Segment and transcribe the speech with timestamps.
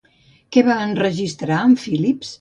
[0.55, 2.29] Què va enregistrar amb Philips?